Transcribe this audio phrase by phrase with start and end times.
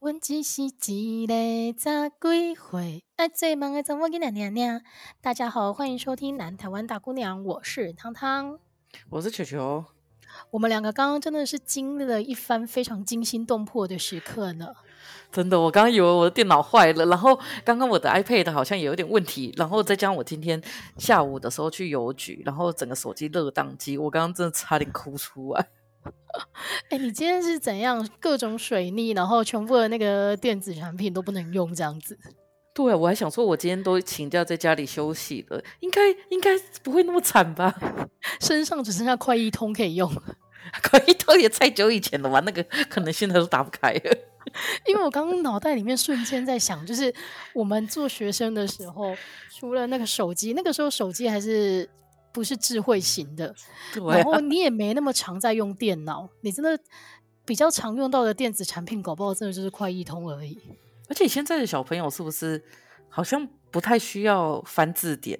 [0.00, 1.34] 阮只是一个
[1.76, 4.80] 十几岁爱做梦的查某囡仔娘娘。
[5.20, 8.60] 大家好，欢迎收听《南台湾大姑娘》，我是汤汤，
[9.10, 9.84] 我是球球。
[10.52, 14.68] 我们两个刚刚真的是经历了一番非常惊心动魄的时刻呢。
[15.32, 20.62] 真的，我刚刚以为我的电脑坏了，然后刚刚我的 iPad 好像也有点问题，然后再加上我今天
[20.96, 25.66] 下午的时候去邮局，然后整个手机热宕机，我刚刚真的差点哭出来。
[26.90, 28.06] 哎、欸，你今天是怎样？
[28.20, 32.18] 各种水逆，然后全部的那个电子产品都不能用，这样子？
[32.74, 36.50] 对，我还想说，我今天都请假在家里休息了，应该应该
[36.82, 37.74] 不会那么惨吧？
[38.40, 40.08] 身上只剩下快一通可以用，
[40.88, 42.40] 快一通也太久以前了吧？
[42.40, 44.18] 那个可能现在都打不开了。
[44.86, 47.12] 因为我刚刚脑袋里面瞬间在想，就是
[47.52, 49.14] 我们做学生的时候，
[49.50, 51.86] 除了那个手机，那个时候手机还是
[52.32, 53.54] 不是智慧型的，
[53.94, 56.78] 然后你也没那么常在用电脑，你真的
[57.44, 60.58] 比较常用到的电子产品，搞不好真的就是快易通而已。
[61.08, 62.62] 而且现在的小朋友是不是
[63.08, 65.38] 好像不太需要翻字典？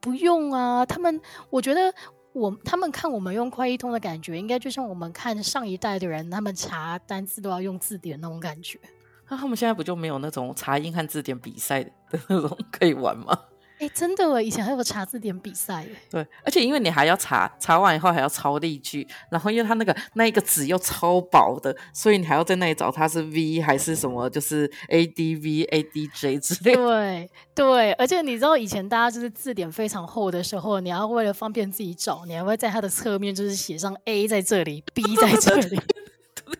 [0.00, 1.92] 不用啊，他们我觉得。
[2.34, 8.78] 我他们看我们用快易通的感觉，应该就像我们看上一代的人，他们查单词都要用字典那种感觉。
[9.28, 11.92] 那他们现在不就没有那种查英汉字典比赛的
[12.28, 13.36] 那种 可以玩吗？
[13.94, 15.84] 真的，以前还有查字典比赛。
[16.10, 26.82] 对，而且因为你还要查，查完以后还要抄例句，然后因为它那个那一个纸又超薄的，所以你还要在那里找它是 V 还是什么，就是 A D V A D J 之类的。
[26.82, 35.80] 对对，而且你知道以前大家就是字典非常厚的时候，你要为了方便自己找，你还会在它的侧面就是写上 A 在这里，B 在这里。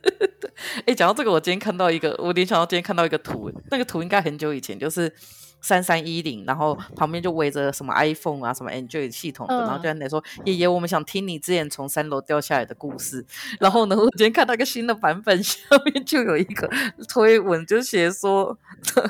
[0.87, 5.12] 哎，讲到这个，我今天看到一个，我联想到今天看到一个图，那个图应该很久以前就是。
[5.61, 13.25] 三三一零，然后旁边就围着什么 iPhone 啊，什么 Android 系统的，嗯、然后就在那说：“爷爷，我们想听你之前从三楼掉下来的故事。”
[13.59, 16.70] 然后呢，我今天看到一个新的版本，下面就有一个
[17.09, 18.56] 推文，就写说：“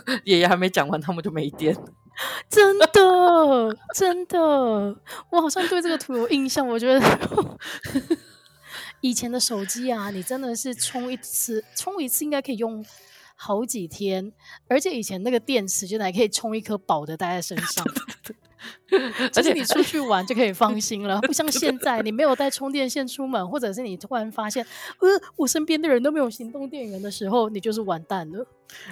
[0.25, 1.77] 爷爷还没讲完，他们就没电。”
[2.49, 2.87] 真的，
[3.95, 4.39] 真的，
[5.31, 6.67] 我好像对这个图有印象。
[6.67, 7.01] 我觉得
[9.01, 12.85] 以前的手机啊，你真的是充一次，充一次应该可以用。
[13.41, 14.33] 好几天，
[14.67, 17.87] 而且以前那个电池就还可以充一颗饱的带在身上，
[19.37, 24.67] 而且你出去玩就可以放心了，不像现在你没有带充电线出门，或者是你突然发现，
[24.99, 28.45] 呃，我身边的人都没有行动电源的时候，你就是完蛋了。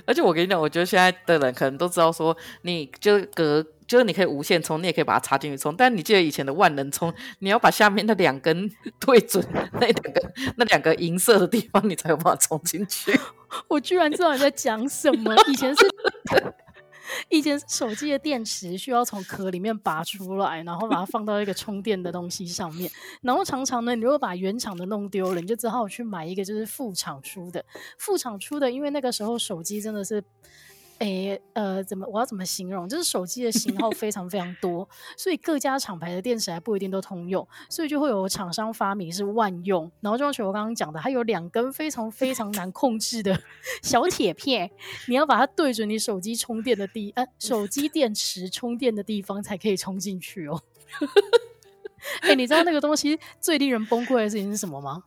[0.04, 3.66] 而且我跟你讲，我觉得现在的人可能都知道说，你就隔。
[3.86, 5.74] 就是你可以无线充，你也可以把它插进去充。
[5.76, 13.18] 但你记得以前的万能充，你要把下面那两根对准那两个那两个银色的地方，你才有办法充进去。
[13.68, 15.34] 我居然知道你在讲什么。
[15.48, 15.86] 以前是
[17.28, 22.90] 以前手机的电池需要从壳里面拔出来，然后把它放到一个充电的东西上面。
[23.22, 27.64] 然后常常呢，你如果把原厂的弄丢了，你就只好去买一个就是副厂出的。
[27.98, 30.24] 副厂出的，因为那个时候手机真的是。
[30.98, 32.88] 诶，呃，怎么我要怎么形容？
[32.88, 39.90] 就是手机的型号非常非常多，所以各家厂牌的电池还不一定都通用，所以就会有厂商发明是万用。
[40.00, 43.38] 然后就像我刚刚讲的，它有两根非常非常难控制的
[43.82, 44.70] 小铁片，
[45.06, 50.62] 你要把它对准你手机充电的地，呃，手机电池充电的地方才可以充进去哦。
[52.20, 55.02] 哎、欸，你知道那个东西最令人崩溃的事情是什么吗？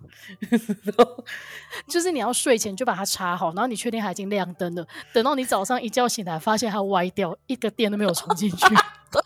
[1.88, 8.58] 就是你要睡前就把它插好，然后你确定它已经亮灯了，等到你早上一觉醒来，发现它歪掉，一个电都没有充进去。
[9.12, 9.22] 对，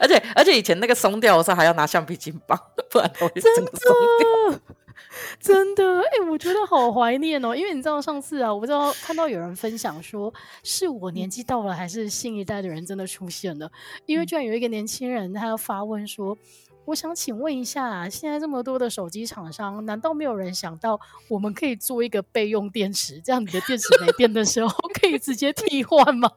[0.00, 2.58] 而且而且以前那个松掉的时候还要拿橡皮筋绑，
[2.90, 4.60] 不然它会真的松掉。
[5.40, 10.32] 真的，哎、欸，我觉得好怀念哦，因为你知道上次啊，我不知道看到有人分享说，
[10.62, 13.70] 是我年纪到了，还是新一代的人真的出现了？
[14.06, 16.36] 因为居然有一个年轻人，他要发问说，
[16.84, 20.98] 我想请问一下，现在这么多的手机厂商，难道没有人想到
[21.28, 26.30] 我们可以做一个备用电池，这样你的电池没电的时候可以直接替换吗？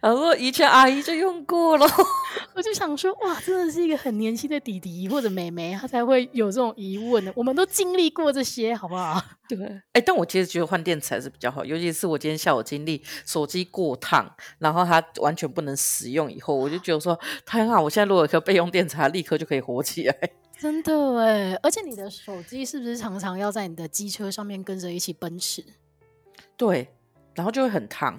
[0.00, 1.86] 然后以前阿姨就用过了，
[2.54, 7.32] 我就想说，哇，真的是一个很年轻的弟弟或者妹妹，他才会有这种疑问呢。
[7.34, 9.22] 我们都经历过这些，好不好？
[9.48, 20.16] 对，哎、欸，但我其实觉得换电池还是比较好，尤其是我今天下午经历手机过烫，然后它完全不能使用以后，我就觉得说太好，我现在如果有颗备用电池，它立刻就可以活起来。
[20.58, 25.62] 真的哎，而且你的手机是不是常常要在你的机车上面跟着一起奔驰？
[26.56, 26.88] 对，
[27.34, 28.18] 然后就会很烫。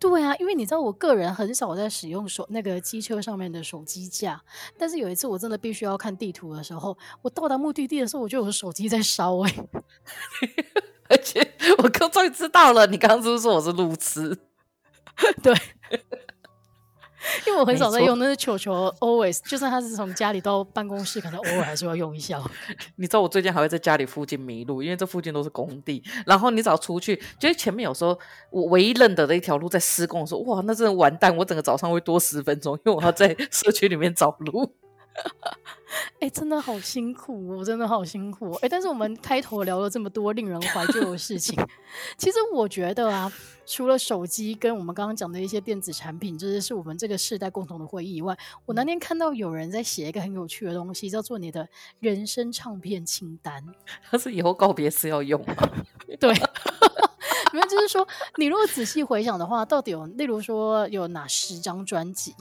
[0.00, 4.42] 对啊，因为你知道，我个人很少在使用手那个机车上面的手机架，
[4.78, 9.68] 但是有一次我真的必须要看地图的时候，我到达目的地的时候，我就有手机在烧哎、欸，
[11.10, 14.34] 而且我刚终于知道了，你刚刚是不是说我是路痴？
[15.42, 15.54] 对，
[17.46, 22.40] 因为我很少在用，那是球球 always，就算他是从家里到办公室，可能偶尔 还是要用一下。
[22.96, 28.18] 你知道我最近还会在家里附近迷路，因为这附近都是工地，然后你只要出去，就是前面有时候
[28.50, 34.74] 我唯一认得的一条路在施工的时候，哇，那真的完蛋，我整个早上会多十分钟，因为我要在社区里面找路。
[36.20, 38.52] 哎、欸，真的好辛苦，我真的好辛苦。
[38.54, 41.58] 哎、欸，但是我们开头聊了这么多令人怀旧的事情，
[42.16, 43.32] 其实我觉得啊，
[43.66, 48.36] 除了手机跟我们刚刚讲的一些电子产品，这、就是是我们这个世代共同的回忆以外，
[48.66, 51.66] 我那天看到有人在写一个很有趣的东西，叫做你的
[51.98, 53.64] 人生唱片清单。
[54.10, 55.54] 他是以后告别是要用吗？
[56.20, 56.32] 对，
[57.52, 62.34] 因为就是说，你如果仔细回想的话，到底有，例如说有哪十张专辑？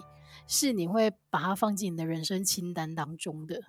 [0.50, 3.62] 是你会把它放进你的人生清单当中的，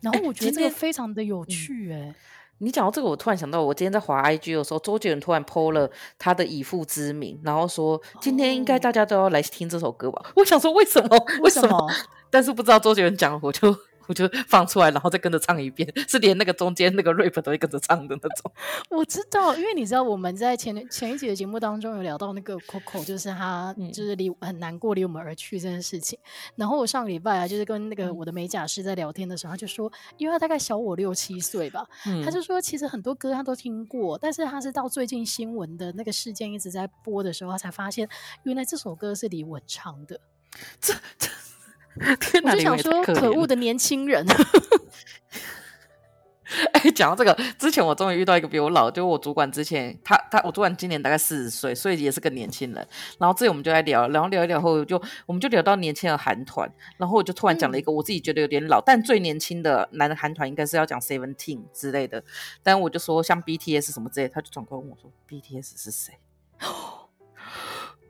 [0.00, 2.14] 然后我觉得这个非常的有趣哎、欸嗯。
[2.58, 10.22] 你讲到这个，我突然想到，我今天在滑 IG 的时候，周杰伦突然 PO 了他的以父之名，然后说今天应该大家都要来听这首歌吧？
[10.30, 11.16] 哦、 我想说为什么？
[11.42, 11.68] 为什么？
[11.68, 11.90] 什么
[12.30, 13.76] 但是不知道周杰伦讲，我就。
[14.06, 18.52] 我就放出来，然后再跟着唱一遍，是连那个中间那个 rap 都会跟着唱的那种。
[18.90, 26.18] 我知道，因为你知道我们在前前一集的节目当中有聊到那个 Coco，就是他就是离很难过离我们而去这件事情。
[26.22, 38.08] 嗯、然后我上个礼拜啊，就是跟那个我的美甲师在聊天的时候，他就说，因为他大概小我六七岁吧，嗯、他就说其实很多歌他都听过，但是他是到最近新闻的那个事件一直在播的时候，他才发现
[38.42, 40.20] 原来这首歌是李玟唱的。
[40.80, 41.28] 这这。
[42.20, 44.26] 天哪，我就想说，可恶的年轻人！
[46.72, 52.86] 哎，讲到这个，之前我终于遇到一个比我老，就我主管之前，他他我主管今年大概四十岁，所以也是个年轻人。
[53.18, 62.22] 然后这里我们就来聊，然后聊一聊后就我们就聊到年轻的韩团，然后我就突然讲了一个我自己觉得有点老，嗯、但最年轻的男的韩团应该是要讲 Seventeen 之类的，
[62.62, 66.14] 但我就说像 BTS 什么之类，他就转过来问我说 BTS 是谁？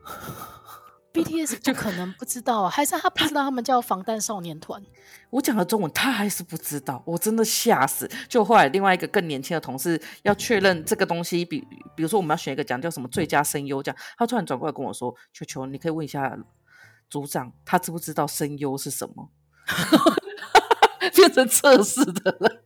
[1.15, 4.81] BTS 就可能不知道，啊，还是他不知道他们叫防弹少年团？
[5.29, 8.09] 我讲的中文，他还是不知道，我真的吓死。
[8.27, 11.61] 就后来另外一个更年轻的同事要确认这个东西，比
[11.95, 16.37] 比如说我们要选一个奖叫什么最佳声优奖，他突然转过来跟我说：“球球，你可以问一下
[17.09, 19.29] 组长，他知不知道声优是什么？”
[21.15, 22.61] 变成测试的了。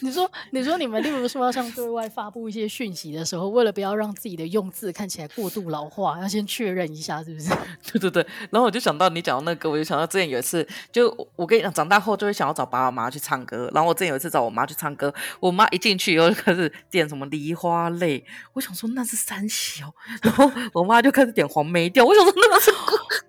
[0.00, 7.50] 你说，你说你们例如说要向对外发布一些讯息的时候，为了不要让自己的用字看起来过度老化，要先确认一下，是不是？
[7.92, 8.26] 对对对。
[8.50, 13.70] 然后我就想到你讲的那个，我就想到之前有一次，就我跟你讲，长大后就会想要找爸爸妈妈去唱歌。
[13.74, 19.92] 然后我之前有一次找我妈去唱歌，我妈一进去以后就开始点什么梨花泪，我想说那是三小，
[20.22, 22.70] 然后我妈就开始点黄梅调，我想说那个是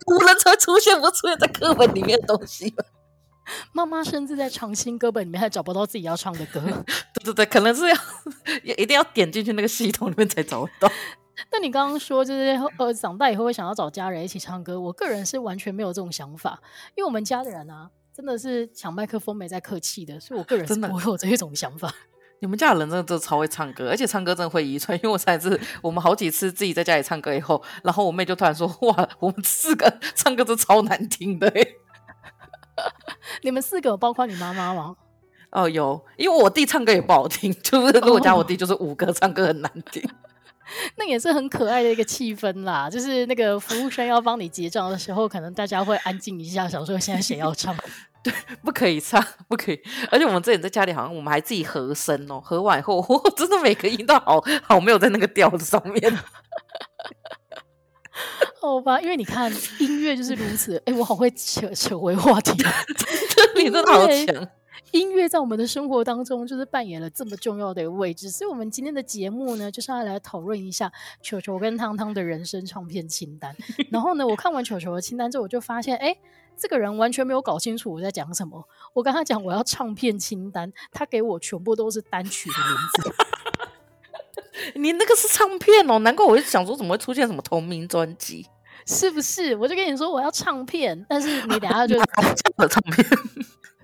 [0.05, 2.73] 古人才出现，不出现在课本里面的东西。
[3.71, 6.59] 妈妈甚至在长新歌本里面还找不到自己要唱的歌，
[7.13, 7.95] 对对对，可能是要
[8.63, 10.91] 也一定要点进去那个系统里面才找得到。
[11.51, 16.59] 那你刚刚说就是呃长大以后会想要找家人一起唱歌，我个人是完全没有这种想法，
[16.95, 21.93] 因为我们家的人啊真的是抢麦克风没在客气的，所以我个人是不会有这一种想法。
[22.39, 31.77] 你们家的人真的都超会唱歌，而且唱歌真的会遗传，因为我上次我们好几次自己在家里唱歌以后，然后我妹就突然说哇，我们四个唱歌都超难听的欸。
[33.41, 34.95] 你们四个包括你妈妈吗？
[35.51, 40.13] 哦，有，因为我弟唱歌也不好听， 就是如果加我弟就是五个唱歌很难听，哦、
[40.97, 42.89] 那也是很可爱的一个气氛啦。
[42.89, 47.73] 就是那个服务生要帮你结账的时候，可能大家会安静一下，想说现在谁要唱？
[48.21, 48.33] 对，
[48.63, 49.79] 不可以唱，不可以。
[50.11, 56.19] 而且我们之前在家里好像我们还自己和声哦，和完以后，我真的每个音都好好没有在那个调子上面。
[58.61, 60.77] 好吧，因为你看音乐就是如此。
[60.85, 62.51] 哎、欸，我好会扯扯回话题，
[63.57, 64.47] 你真的好强。
[64.91, 70.89] 音乐在我们的生活当中就是扮演了这么重要的位置，所以，我们今天的节目呢，就是要来讨论一下
[71.21, 73.53] 球球跟汤汤的人生唱片清单。
[73.91, 76.19] 然后呢，我看完球球的清单之后，我就发现，哎、欸，
[76.55, 78.63] 这个人完全没有搞清楚我在讲什么。
[78.93, 83.15] 我跟他讲我要唱片清单，他给我全部都是单曲的名字。
[84.75, 88.45] 你那个是唱片哦，难怪我就想说怎么会出现什么同名专辑，
[88.85, 89.55] 是不是？
[89.55, 91.97] 我就跟你说我要唱片，但是你等下就
[92.67, 93.05] 唱片，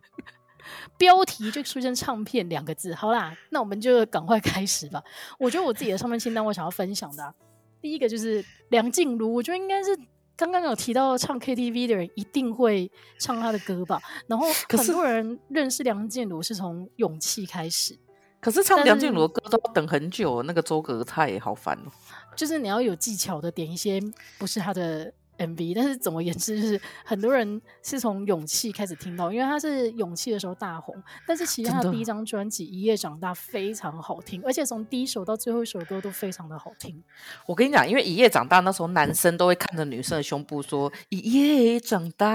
[0.97, 2.93] 标题就出现“唱片”两个字。
[2.93, 5.01] 好啦，那我们就赶快开始吧。
[5.39, 7.33] 我觉得我自己的唱片清单，我想要分享的、啊，
[7.81, 9.33] 第一个就是梁静茹。
[9.33, 9.97] 我觉得应该是
[10.35, 13.99] 刚刚有提到唱 KTV 的人一定会唱她的歌吧。
[14.27, 17.97] 然后很多人认识梁静茹是从《勇气》开始。
[18.41, 21.91] 可是唱梁静茹的歌都要等很久，那个周格泰也好烦哦。
[22.35, 24.01] 就是你要有技巧的点一些
[24.39, 30.95] 不是他的 MV，但是总而言之，就是很多人是从勇气开始听到，因为他是勇气的时候大红。
[31.27, 37.03] 但是其实他的第一张专辑《一夜长大》非常好听，而且从第一首到最后一首歌都非常的好听。
[37.45, 42.27] 我跟你讲，因为《一夜长大》那时候男生都会看着女生的胸部说“一夜长大”，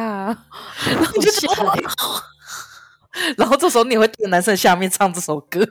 [0.87, 1.29] 然后就。
[3.39, 5.67] 然后这时候你会对男生下面唱这首歌，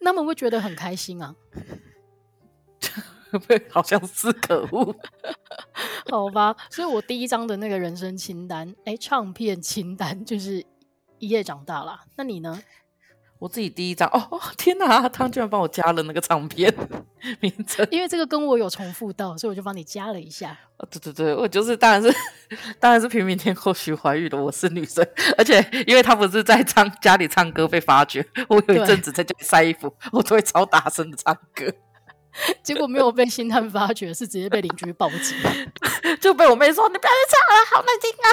[0.00, 1.34] 那么会觉得很开心啊。
[3.70, 4.94] 好像是可恶，
[6.10, 10.62] 好吧，所以我第一张的那个人生清单，哎、欸，唱片清单就是
[11.18, 11.98] 一夜长大了。
[12.16, 12.62] 那你呢？
[13.42, 16.72] 我自己第一张，哦哦， 天哪，他居然帮我加了那个唱片
[17.40, 20.56] 名称，因为这个跟我有重复到，所以我就帮你加了一下。
[20.76, 22.14] 哦，对对对，我就是当然是
[22.78, 25.04] 当然是平民天后徐怀钰的，我是女生，
[25.36, 31.66] 而且因为他不是在唱家里唱歌被发觉，我有一阵子在家里晒衣服，我都会超大声的唱歌。
[32.62, 35.36] 结果没有被星探发觉，是直接被邻居报警，
[36.22, 38.28] 就被我妹说：“你不要再唱了，好难听啊！”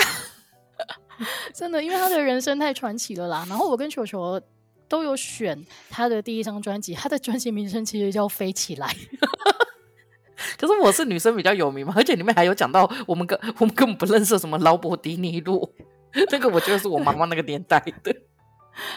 [1.52, 3.44] 真的，因为他的人生太传奇了啦。
[3.50, 4.40] 然后我跟球球
[4.90, 8.88] 都有选他的第一张专辑，他的专辑名称其实叫《飞起来》。
[10.58, 15.74] 可是我是女生比较有名嘛，而且里面还有讲到我们根 我们根本不认识什么劳勃迪尼路，
[16.28, 18.16] 这个我觉得是我妈妈那个年代的。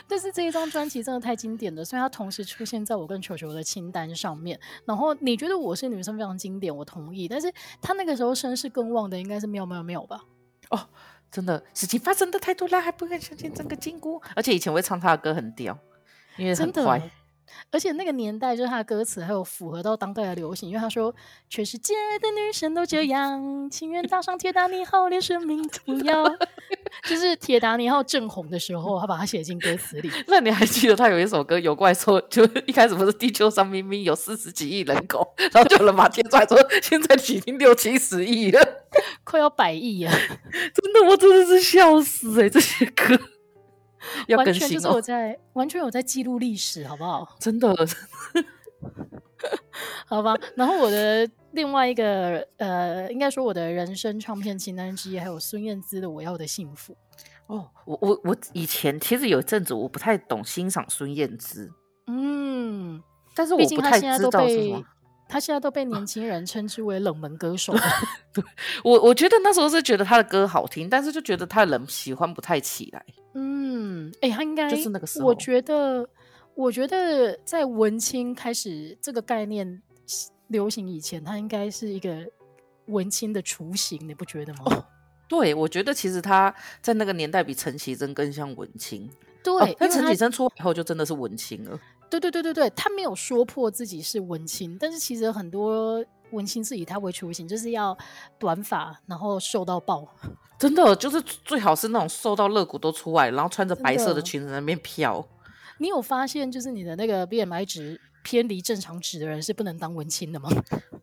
[0.07, 4.59] 但是这一张专辑真的太经典了，所以它同时出现在我跟球球的清单上面。
[4.85, 7.27] 然后你觉得我是女生非常经典，我同意。
[7.27, 10.21] 但是他那个时候声势更旺的应该是没有没有没有吧？
[10.71, 10.89] 哦，
[11.33, 14.21] 真的，事情发生的太多了，还不敢相信整个金箍。
[14.37, 15.77] 而且以前我会唱他的歌很屌，
[16.37, 17.01] 因为很快。
[17.71, 21.15] 而且那个年代，就是他的歌词还有符合到当代的流行，因为他说
[21.49, 26.25] 全世界的女生都这样，情愿搭上铁达尼号，连生命都不要。
[27.09, 30.11] 就是铁达尼号正红的时候，他把它写进歌词里。
[30.27, 38.61] 那你还记得他有一首歌有怪兽，就一开始不是地球上明明有四十几亿人口，然后就有人把贴出来说，现在已经六七十亿了，
[39.25, 40.13] 快要百亿了。
[40.75, 43.19] 真的，我真的是笑死哎、欸，这些歌。
[44.29, 47.29] 要更新哦、完全就是我在完全有在记录历史，好不好？
[47.41, 47.75] 真的，
[50.07, 50.37] 好吧。
[50.57, 56.93] 然后我的另外一个呃，应该说我的人生唱片清单之一，还有孙燕姿的《我要的幸福》。
[57.47, 61.71] 哦，我我我以前其实有一阵子我不太懂欣赏孙燕姿，
[62.07, 63.03] 嗯，
[63.35, 64.85] 但是我不太知道什么。
[65.33, 67.73] 他现在都被年轻人称之为冷门歌手。
[68.35, 68.45] 对，
[68.85, 73.03] 我我觉得那时候是觉得他的歌好听，但是就觉得他的人喜欢不太起来。
[73.33, 75.27] 嗯，哎、欸，他应该就是那个时候。
[75.27, 76.07] 我觉得，
[76.55, 79.81] 我觉得在文青开始这个概念
[80.49, 82.15] 流行以前，他应该是一个
[82.89, 84.61] 文青的雏形，你不觉得吗？
[84.67, 84.85] 哦，
[85.27, 89.09] 对，我觉得其实他在那个年代比陈绮贞更像文青。
[89.43, 91.81] 对，那陈绮贞出来以后就真的是文青了。
[92.21, 97.97] 对对对对对，他没有说破自己是文青，但是其实很多文青是以他为雏形，就是要
[98.39, 100.07] 短发，然后瘦到爆，
[100.59, 105.27] 真的就是最好是那种瘦到肋骨都出来，然后穿着白色的裙子在那边飘。
[105.79, 110.49] 你有发现，就是你的那个 BMI 值偏离正常值的人是不能当文青的吗？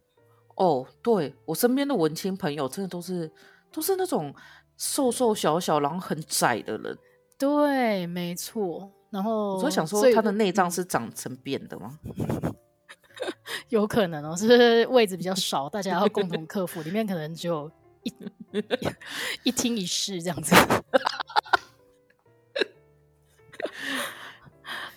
[0.56, 3.32] 哦，对，我身边的文青朋友真的都是
[3.72, 4.34] 都是那种
[4.78, 6.98] 瘦瘦小小，然后很窄的人。
[7.38, 8.92] 对，没错。
[9.10, 11.98] 然后我就想说，他的内脏是长成扁的吗？
[13.70, 16.82] 有可能哦，是位置比较少，大家要共同克服。
[16.82, 17.70] 里面可能只有
[18.04, 18.14] 一
[19.44, 20.56] 一厅一室这样子。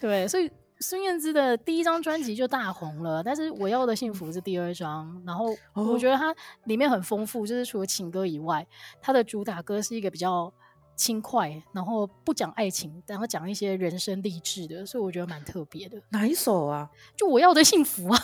[0.01, 5.23] 对，所以孙燕姿的第一张专辑就大红了，但是我要的幸福是第二张。
[5.27, 8.67] 然后我觉得它里面很丰富，就是除了情歌以外，
[9.01, 10.53] 它的主打歌是一个比较。
[10.95, 16.01] 轻快，然后不讲爱情，然后讲一些人生励志的，所以我觉得蛮特别的。
[16.11, 16.89] 哪一首啊？
[17.17, 18.23] 就我要的幸福啊！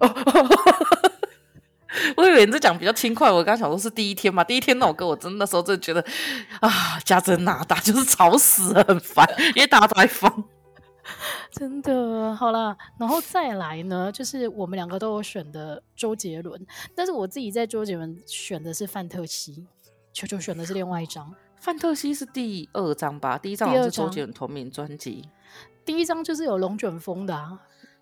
[2.16, 4.44] 我以为你在讲比较轻快，我刚想说是第一天嘛。
[4.44, 6.04] 第一天那首歌，我真的那时候真的觉得
[6.60, 10.44] 啊，家珍娜打就是吵死了，很烦，因为大家都在放。
[11.50, 19.66] 真的，好啦，然后再来呢，就是我们两个都有选的周杰伦，但是我自己在周杰伦选的是范特西，
[20.12, 21.32] 球球选的是另外一张。
[21.58, 23.36] 范特西是第二张吧？
[23.36, 25.28] 第一张好像是周杰伦同名专辑。
[25.84, 27.58] 第一张就是有龙卷风的啊，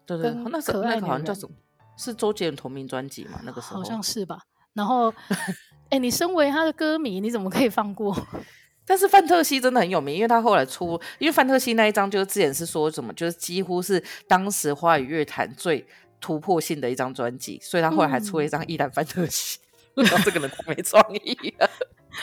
[0.06, 1.54] 对对，那时候那个好像叫什么？
[1.96, 3.40] 是周杰伦同名专辑嘛？
[3.44, 4.40] 那个时候好像是吧。
[4.72, 5.08] 然后，
[5.88, 8.16] 哎、欸，你身为他的歌迷，你怎么可以放过？
[8.86, 15.86] 但是范特西真的很有名，因为他后来出，因为范特西那一张就是之前是说什么，就是几乎是当时华语乐坛最
[16.20, 19.58] 突破性的一张专辑，所以他后来还出了一张《依然范特西》，
[19.96, 20.22] 嗯。
[20.24, 21.70] 这个人太没创意了。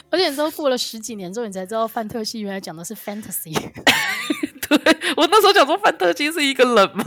[0.10, 3.54] 而且你知道过了十几年之后，你才知道范特西原来讲的是 fantasy。
[4.68, 4.78] 对，
[5.18, 7.04] 我那时候想说范特西是一个人吗？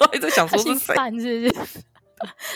[0.00, 0.94] 我一直想说是谁？
[1.20, 1.78] 是不是？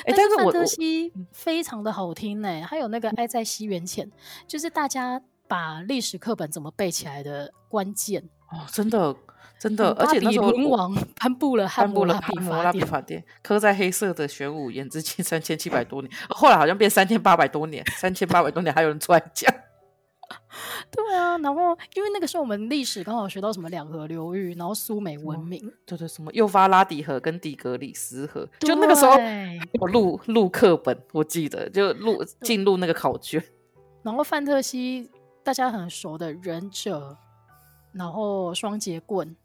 [0.04, 4.10] 哎，但是范特西非常的好听呢、欸，还有那个爱在西元前，
[4.46, 9.14] 就是大家把历史课本怎么背起来的关键哦，真的
[9.62, 19.54] 真的，而且那时候文王颁布了颁布了汉谟拉比法典，刻在黑色的玄武岩之前三千七百多年，后来好像变三千八百多年，三千八百多年还有人出来讲。
[20.90, 29.12] 对啊，然后因为那个时候我们历史刚好学到什么两河流域，然后苏美文明，对对，什么幼发拉底河跟底格里斯河，就那个时候
[29.80, 33.40] 我录录课本，我记得就录进入那个考卷。
[34.02, 35.08] 然后范特西
[35.44, 37.16] 大家很熟的忍者，
[37.92, 39.36] 然后双节棍，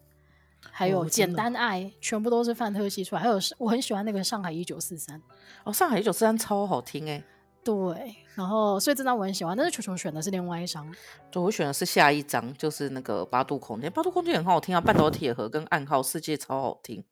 [0.72, 3.22] 还有简单爱，哦、全部都是范特西出来。
[3.22, 5.22] 还有我很喜欢那个上海一九四三，
[5.64, 7.24] 哦，上海一九四三超好听哎。
[7.64, 10.90] 对，然后所以这张我很喜欢，但是球球选的是另外一张。
[11.30, 13.92] 对，我选的是下一张，就是那个八度空间。
[13.92, 17.04] 八度空间很好听啊，半岛铁盒跟暗号世界超好听。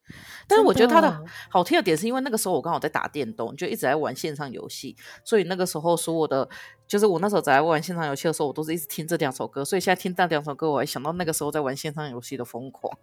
[0.47, 6.47] 但是我觉得它的好听的点是因为那个时候我刚好在打电动，就一直在玩线上游戏，所以那个时候所有的
[6.87, 9.65] 就是我那时候在玩线上游戏的时候，我都是一直听这两首歌。
[9.65, 12.97] 所以现在听这两首歌，我还想到那个时候在玩线上游戏的疯狂。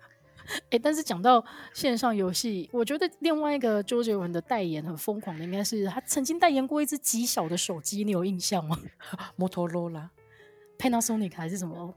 [0.70, 8.78] 哎，但是讲到线上游戏，我觉得另外一个周杰伦的代言很疯狂的，应该是他曾经代言过一只极小的手机，你有印象吗？
[9.36, 10.10] 摩托罗拉、
[10.78, 11.94] Panasonic 还是什么？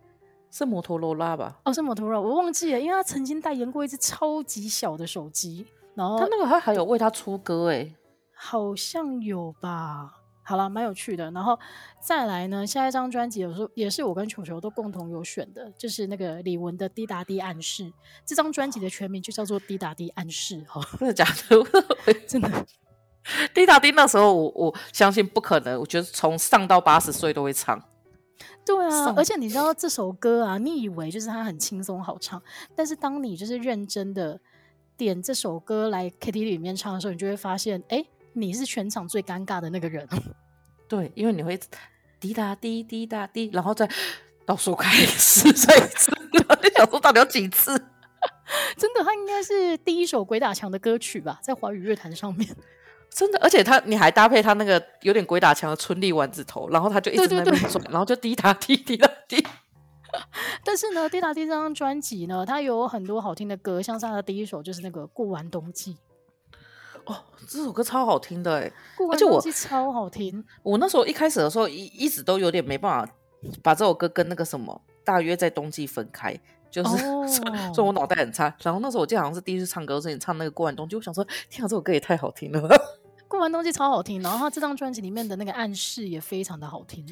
[0.51, 1.59] 是摩托罗拉吧？
[1.65, 7.93] 哦，是摩托罗拉，我忘记了，因为他曾经代言过一只超级小的手机，然后他那个他还有为他出歌，哎，
[8.33, 10.14] 好像有吧。
[10.47, 11.31] 好了，蛮有趣的。
[11.31, 11.57] 然后
[11.99, 17.83] 再来呢，下一张专辑有时候也是我跟球球都共同有选的，就是那个李玟的《滴答滴暗示》。
[18.23, 22.13] 这张专辑的全名就叫做《滴答滴暗示》哈， 真的假的？
[22.27, 22.65] 真的。
[23.55, 27.81] 滴答滴那时候我我相信不可能，我觉得从上到八十岁都会唱。
[28.63, 32.39] 对啊，而且你知道这首歌啊，你以为就是它很轻松好唱，
[32.75, 34.39] 但是当你就是认真的
[34.95, 38.05] 点这首歌来 KTV 里面唱的时候，你就会发现，哎。
[38.35, 40.07] 你是全场最尴尬的那个人，
[40.87, 41.59] 对，因为你会
[42.19, 43.89] 滴答滴滴答滴，然后再
[44.45, 47.71] 倒数开始再一次， 你想说到底有几次？
[48.77, 52.47] 真的，他应该是第一首鬼打墙的歌曲吧，在华语乐坛上面，
[53.09, 59.45] 真的，而且他你还搭配他那个有点鬼打墙的春丽丸子头，然后他就一直在那边转，然后就滴答滴滴答滴。
[60.63, 65.97] 但是呢，滴答滴这张专辑呢，它有很多好听的歌，像是他的第一首就是那个过完冬季。
[67.05, 67.15] 哦，
[67.47, 68.71] 这首歌超好听的哎，
[69.11, 70.43] 而且我超好听。
[70.63, 73.13] 我那时候一开始的时候一一直都有点没办法
[73.61, 76.35] 把这首歌跟那个什么大约在冬季分开，
[76.71, 77.27] 就是、 哦、
[77.73, 78.53] 所以我脑袋很差。
[78.63, 82.67] 然后那时候我记得好像是第一次唱歌，所以你唱那个过完冬季，我想说天啊，这首歌也太好听了。
[83.27, 87.05] 过完冬季超好听，然后他这张专辑里面的那个暗示也非常的好听。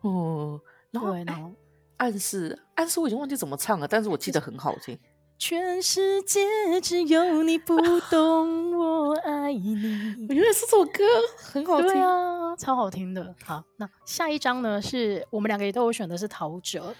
[0.00, 0.60] 哦，
[0.90, 1.52] 然后，然后
[1.98, 4.98] 暗示暗示我已经忘记怎么唱了，但是我记得很好听。
[5.40, 6.38] 全世界
[6.82, 7.74] 只有你不
[8.10, 10.14] 懂我爱你。
[10.28, 11.02] 我觉得这首歌
[11.38, 13.34] 很好听啊，超好听的。
[13.42, 14.82] 好，那下一张呢？
[14.82, 16.94] 是我们两个也都有选的是陶喆，嗯、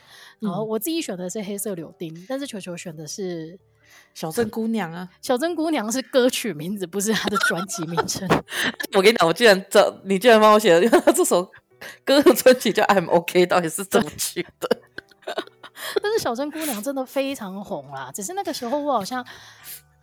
[0.49, 3.59] 然后我自己选的是黑色柳丁，但是球球选的是
[4.15, 5.07] 小镇姑娘啊。
[5.21, 8.27] 小镇姑娘是歌曲名字，不是他的专辑名称。
[8.97, 11.53] 我跟你讲，我居然这你，居然帮我写了，因为他这首
[12.07, 14.81] 歌的专辑叫 I'm OK，到底是怎么取的？
[16.03, 19.25] 但是小镇姑娘真的非常红啦，只是那个时候我好像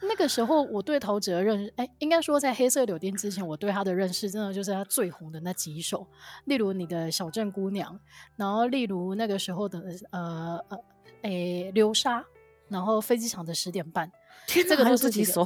[0.02, 6.06] 那个时候我对陶喆的认识，哎、欸，应该说在黑色柳丁之前，我对他的认识真的就是他最红的那几首，
[6.46, 8.00] 例如你的小镇姑娘，
[8.36, 10.78] 然后例如那个时候的呃呃，
[11.24, 12.24] 哎、欸，流沙，
[12.70, 14.12] 然后飞机场的十点半，
[14.46, 15.44] 这个都是几首？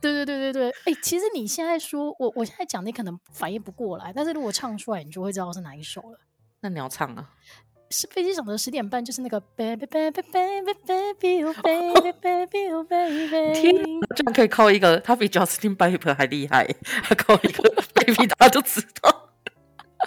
[0.00, 6.18] 对对对对对，哎、欸，其实你现在说我我现在讲你可能反应不过来，但是如果唱出来，你就会知道是哪一首了。
[6.58, 7.30] 那你要唱啊？
[7.92, 13.52] 是飞机场的十点半，就是那个 baby baby baby baby oh baby baby oh baby。
[13.52, 13.84] 天，
[14.16, 16.66] 居然可以靠一个，他比 Justin Bieber 还厉害，
[17.04, 17.62] 他靠一个
[17.94, 19.28] baby 他就知道。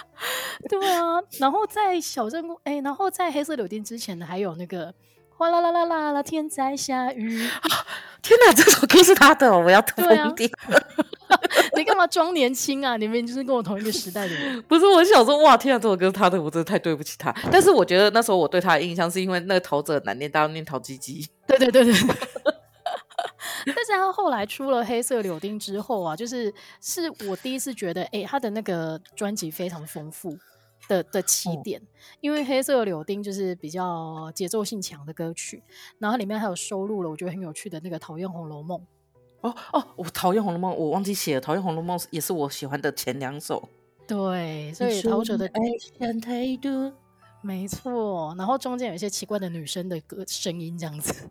[0.68, 4.92] 对啊，然后在小镇哎、欸，然后在黑色柳丁之前呢，还有那个
[5.30, 7.48] 哗啦啦啦啦啦，天在下雨。
[8.20, 10.48] 天哪，这首歌是他的，我要疯掉。
[11.76, 12.96] 你干嘛装年轻啊？
[12.96, 14.62] 你明明就是跟我同一个时代的人。
[14.68, 17.34] 不是，我想说，哇，天啊，这首歌是他的，我真的太对不起他。
[17.50, 21.28] 但是我觉得那时候我对他的印象是因为那个陶喆难念，大家念陶吉吉。
[21.46, 21.94] 对对对对。
[23.66, 30.38] 但是他后来出了黑色柳丁之后啊，就是是我第一次觉得，哎、欸，他的那个专辑非常丰富
[30.88, 31.86] 的的起点，嗯、
[32.20, 35.64] 因为黑色柳丁就是比较节奏性强的歌曲，
[35.98, 38.78] 然后里面还有收录了我觉得很有趣的那个《讨厌红楼梦》。
[39.42, 43.68] 哦哦，我讨厌《红楼梦》，我忘记写了，《讨厌红楼梦》也是我喜欢的前两首。
[44.06, 45.60] 对，所以陶喆的爱
[45.98, 46.92] 想太多，
[47.42, 48.34] 没错。
[48.38, 51.28] 然后中间有一些奇怪的女生的歌声音，这样子。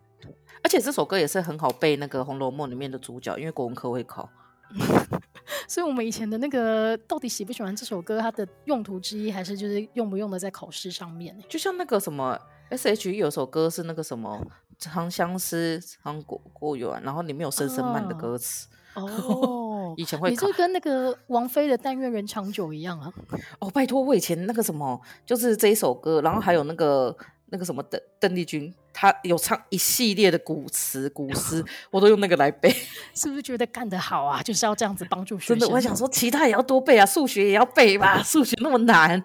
[0.62, 4.28] 而且这首歌也是很好背那个《红楼梦》里面的主角，因为国文科会考。
[5.68, 11.36] 所以我们以前的那个到底喜不喜欢这首歌，它的用途之一还是就是用不用的在考试上面。
[11.48, 12.38] 就像那个什么
[12.70, 14.44] S.H.E 有首歌是那个什么
[14.78, 18.68] 长相思长过过远，然后里面有声声慢的歌词。
[18.94, 23.12] 哦，以前会你就跟那个王菲的《但愿人长久》一样啊。
[23.60, 27.16] 哦，拜托，我以前那个什么就是这一首歌，然后还有那个。
[27.48, 32.68] 那个什么邓邓丽君，她有唱一系列的古词古诗， 我都用那个来背。
[33.14, 34.42] 是不是觉得干得好啊？
[34.42, 35.58] 就是要这样子帮助学生。
[35.60, 39.22] 真的，我想说，其他也要多背啊，数学也要背吧，数学那么难。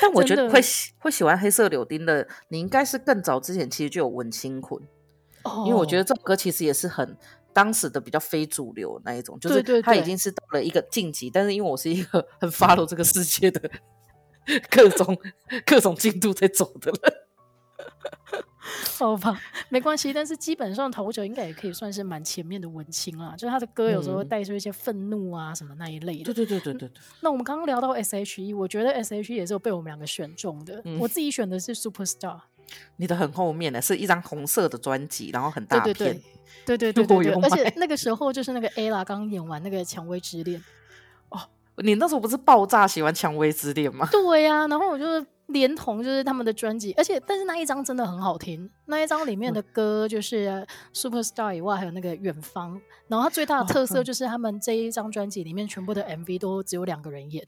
[0.00, 4.80] 但我觉得会喜会喜欢黑色柳丁的，你应该是更早之前其实就有文青魂。
[5.42, 5.64] 哦。
[5.66, 7.16] 因为我觉得这首歌其实也是很
[7.52, 11.30] 当时的比较非主流那一种，就是它已经是到了一个晋级。
[11.30, 13.70] 但是因为我是一个很 follow 这个世界的。
[14.68, 15.16] 各种
[15.64, 17.26] 各种进度在走的了，
[18.98, 20.12] 好吧，没关系。
[20.12, 26.24] 但是基本上陶喆应该也可以算是蛮前面的文青啦，就是他的歌有时候会带出一些愤怒啊什么那一类的。
[26.24, 27.02] 对对对对对对。
[27.20, 30.80] 那我们刚刚聊到 S.H.E，我觉得 S.H.E 也是有被我们两个选中的。
[30.84, 32.40] 嗯、我自己选的是 Superstar。
[32.96, 35.94] 你的很后面呢，是一张红色的专辑，然后很大片。
[35.94, 36.22] 对对
[36.64, 40.58] 对对对对对，对，而且那个时候就是那个 Ella 刚演完那个《蔷薇之恋》。
[41.78, 44.08] 你那时候不是爆炸喜欢《蔷薇之恋》吗？
[44.12, 45.04] 对呀、啊，然后我就
[45.46, 50.48] 连同就是他们的专辑，而且但是那一张真的很好听，那一张里面的歌就是
[50.94, 52.76] 《Superstar》以外，还有那个《远方》，
[53.08, 57.46] 然后它最大的特色就是他们这一张专辑里面全部的 MV 都只有两个人演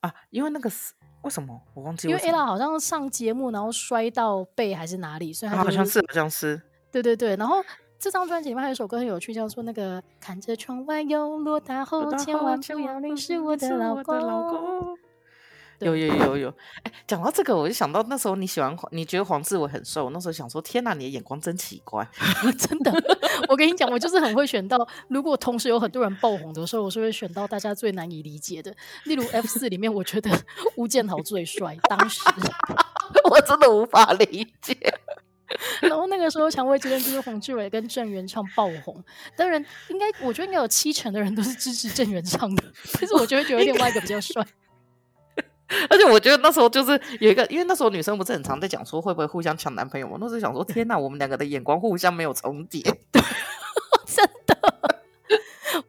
[0.00, 0.92] 啊，因为那个是
[1.22, 2.18] 为什么我忘记了？
[2.18, 7.62] 因为 Ella 好像上节目然后摔到背还是哪里，所以他、就是啊、好像是好像是对对对，然后。
[8.02, 14.98] 这张专辑里面还有一首歌很有趣，叫做那个看着窗外又落大后，千万不要淋湿我的老公。
[15.80, 16.54] 有有有有，
[16.84, 22.06] 哎，讲到这个，我就想到那时候你喜欢，你觉得黄志伟很瘦，那时候想说，天哪，你的眼光真奇怪，
[22.58, 22.92] 真的。
[23.48, 28.74] 我跟你讲，我就是很会选到，如果同时有很多人爆红的时候，我是会选到大家最难以理解的。
[29.04, 30.30] 例如 F 四里面，我觉得
[30.76, 32.20] 吴建豪最帅，当时
[33.28, 34.76] 我真的无法理解。
[35.82, 39.04] 然后那个时候，蔷薇之恋就是黄志伟跟郑元畅爆红。
[39.36, 42.64] 当然，应该我觉得应该有七成的人都是支持郑元畅的。
[42.94, 44.42] 但是我觉得有另外一个比较帅。
[45.88, 50.16] 而且我觉得那时候就是有一个，因为那时候女生不是很常在讲说会不会互相抢男朋友嘛？
[50.20, 52.82] 那时候想说，天哪，我们两个的眼光互相没有重叠，
[54.06, 54.56] 真的，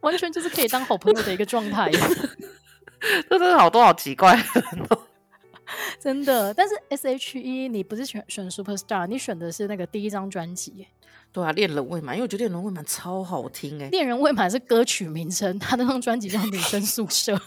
[0.02, 1.91] 完全就是可以当好朋友的一个状态。
[3.30, 4.38] 这真的好多好奇怪。
[6.00, 10.88] 真的，但是 S H E 你不是选选 Superstar，你选的是那个第一张专辑。
[11.32, 13.89] 对啊，恋人未满，因为我觉得恋人未满超好听哎。
[13.89, 17.39] 恋人未满是歌曲名称，他那张专辑叫女生宿舍。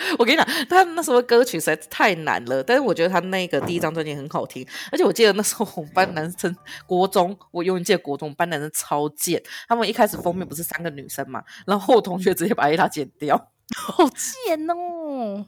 [0.18, 6.54] 我跟你讲，他那时候歌曲实在是太难了，但是我觉得他那个第一张专辑很好听，而且我记得那时候我们班男生
[6.86, 15.46] 国中，我永远记得国中班男生超贱，他们一开始封面不是三个女生嘛，然后我同学直接把艾拉剪掉，好贱哦。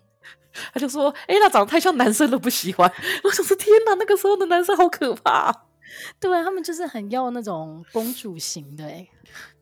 [0.74, 2.92] 他就说：“哎、欸，那长得太像男生了，不喜欢。
[3.24, 5.50] ”我想说：“天哪，那个时候的男生好可怕。”
[6.20, 8.84] 对，他们就是很要那种公主型的。
[8.84, 9.08] 哎，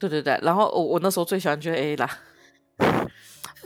[0.01, 0.37] 对对对。
[0.43, 2.11] 然后我我那时候最喜欢就是 A 啦。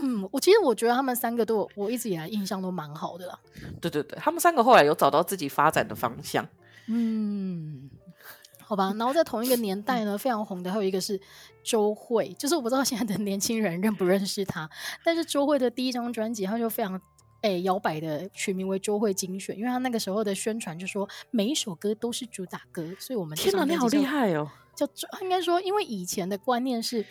[0.01, 3.39] 嗯，我其实我觉得他们三个都我一直以来印象都蛮好的啦。
[3.81, 6.47] 对对对，他们三个后来有找到自己发展的方向。
[6.87, 7.91] 嗯，
[8.61, 8.95] 好吧。
[8.99, 11.21] 然后在同一个年代呢，非常红的还有一个是
[11.63, 14.69] 周慧，就是我不知道现在的年轻人认不认识他，
[15.05, 17.01] 但是周慧的第一张专辑，他就非常。
[17.45, 24.49] 哎，摇摆的取名为周慧精选，因为他那个时候的宣传就说每一首歌都是主打歌，所以我们天哪，你好厉害哦！
[24.75, 24.89] 叫
[25.21, 27.05] 应该说，因为以前的观念是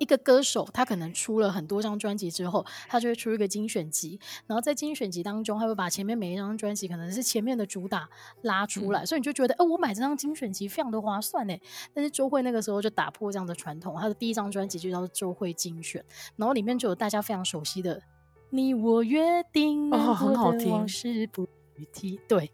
[0.00, 8.08] 一个歌手他可能出了很多张专辑之后，他就会出一个精选集，然后在精选集当中，他会把前面每一张专辑可能是前面的主打
[8.42, 11.54] 拉出来，嗯、所以你就觉得，哎，我买这张精选集非常的划算呢。
[11.92, 16.02] 但是周慧那个时候就打破这样的传统，他的第一张专辑就叫做周慧精选，
[16.36, 18.02] 然后里面就有大家非常熟悉的。
[18.48, 20.70] 你我约定，哦，很好听。
[20.70, 21.46] 往事不
[21.92, 22.50] 提，对。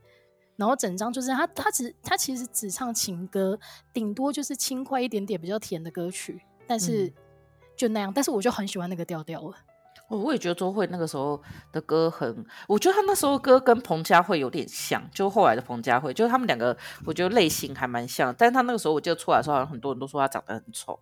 [0.57, 3.59] 然后整张就是他，他只他其实只唱情歌，
[3.93, 7.13] 顶多就是轻快一点点、比较甜的歌曲，但是
[7.77, 8.11] 就那样。
[8.11, 9.55] 嗯、但是我就很喜欢那个调调了。
[10.09, 18.35] 我我也觉得周慧那个时候的歌很，我觉得他那时候歌跟彭佳慧有点像，就后来的彭佳慧，就是他们两个，我觉得类型还蛮像。
[18.39, 20.99] 但是他那个时候我记得出来的时候，好像很多人都说他长得很丑，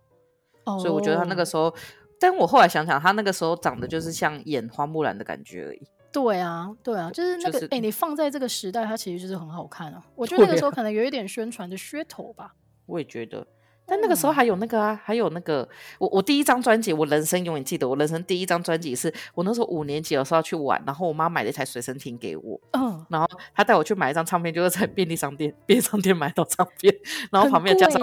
[0.65, 1.75] 哦、所以我觉得他那个时候。
[2.19, 5.83] 但我后来想想，他那个时候长得就是像演花木兰的感觉而已。
[6.11, 10.03] 对啊，对啊，就是那个，哎、就是欸，你放在这个时代，他其实就是很好看啊。
[10.15, 12.55] 我觉得那个时候可能有一点宣传的噱头吧。
[12.87, 13.47] 我也觉得，
[13.87, 15.69] 但那个时候还有那个啊，还有那个
[15.99, 26.95] 我我第一张专辑，我人生永远记得，我人生第一张专辑是我那时候五年级的时候要去玩，然后我妈买了一台随身听给我，嗯，然后她带我去买一张唱片，就是在便利商店便利商店买到唱片，
[27.31, 28.01] 然后旁边加上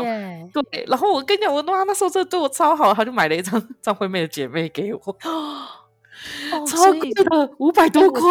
[0.54, 8.22] 对，然后我跟你讲，我妈那时候真的对我超好，她就买了一张 张惠妹的姐妹给我，哦，超贵的五百多块。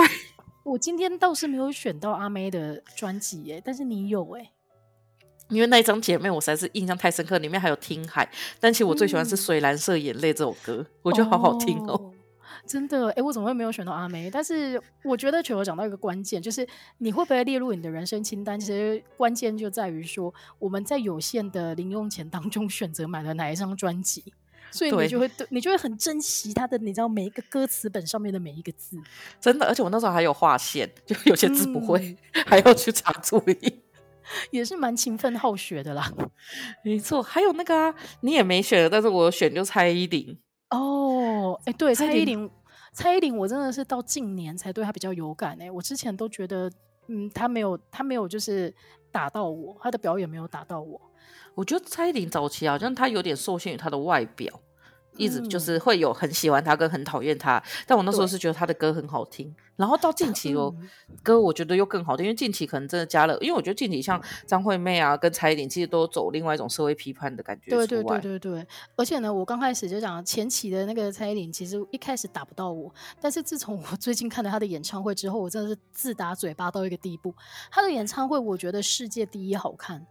[0.63, 4.53] 我今天倒是没有选到阿妹的专辑耶，但是你有哎。
[5.51, 12.13] 因为那一张姐妹，我实在是印象太深刻，里面还有听海，但其实我最喜欢是水蓝色眼泪这首歌，嗯、我觉得好好听哦，哦
[12.67, 14.31] 真的，哎，我怎么会没有选到阿梅？
[14.31, 16.67] 但是我觉得球球讲到一个关键，就是
[16.99, 18.61] 你会不会列入你的人生清单？
[18.61, 24.23] 其实关键就在于说，我们在有限的零用钱当中选择买了哪一张专辑，
[24.71, 28.97] 所以你就会对你就会很珍惜它的，你知道每一个歌词本上面的每一个字，
[29.41, 33.81] 真的，而且我那时候还有划线，就有些字不会，嗯、还要去查注意。
[34.51, 36.13] 也是蛮勤奋好学的啦，
[36.85, 37.23] 没错。
[37.23, 40.39] 还有那个啊，你也没选，但是我选就蔡依林
[40.71, 41.59] 哦。
[41.65, 42.51] 哎、欸，对，蔡依林，
[42.93, 45.71] 蔡依林，我真的是到近年才对她比较有感哎、欸。
[45.71, 46.71] 我之前都觉得，
[47.09, 48.75] 嗯，她没有，她没有，就是
[49.11, 51.01] 打到我，她的表演没有打到我。
[51.55, 54.61] 我觉得蔡依林早期好像她有点受限于她的外表。
[55.17, 59.55] 一直就是会有很喜欢他跟很讨厌他，但我那时候是觉得他的歌很好听。
[59.77, 60.75] 然后到近期哦，
[61.23, 67.71] 歌我觉得又更好听，因为近期可能真的加了，因为我觉得近期像张惠妹啊跟蔡依林，其实都走另外一种社会批判的感觉。
[67.71, 68.67] 对对对对对。
[68.95, 72.93] 而且呢，我刚开始就讲前期的那个蔡依林，其实一开始打不到我，
[73.23, 77.35] 但是自从我最近看了他的演唱会之后，我真的是自打嘴巴到一个地步。
[77.71, 80.07] 他的演唱会我觉得世界第一好看。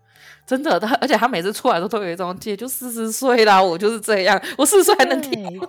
[0.45, 5.62] 真的，他而且他每次出来都都有一种姐就四十岁啦，我就是这样，我四十岁还能听。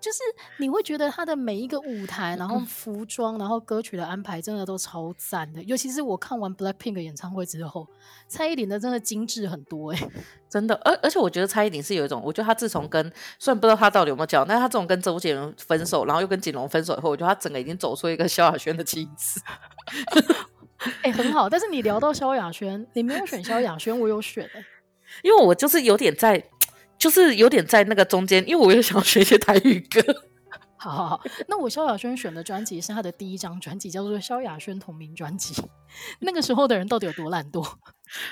[0.00, 0.18] 就是
[0.58, 5.60] 你会觉得他的每一个舞台，然后服装，然后歌曲的安排，真的都超赞的。
[5.64, 7.84] 尤其是我看完 Blackpink 演唱会之后，
[8.28, 10.10] 蔡依林的真的精致很多哎、欸，
[10.48, 10.76] 真的。
[10.84, 19.40] 而而且我觉得蔡依林是有一种，我觉得她自从跟虽然不知道她到底有没有交，但是他这种跟周杰伦分手，然后又跟锦龙分手以后，我觉得她整个已经走出一个萧亚轩的气质。
[21.02, 24.64] 哎、欸，很好，但是你聊到萧亚轩，你没有选萧亚轩，我有选、欸、
[25.22, 26.42] 因为我就是有点在，
[26.96, 30.00] 就是有点在那个中间，因为我又想学一些台语歌。
[30.80, 35.52] 好好好，那我萧亚轩选的专辑是他的第一张专辑，叫做《萧亚轩同名专辑》。
[36.20, 37.68] 那个时候的人到底有多懒惰？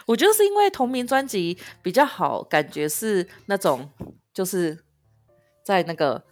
[0.07, 3.91] 我觉得是因为同名专辑比较好，感觉是那种
[4.33, 4.79] 就是
[5.65, 6.23] 在那个。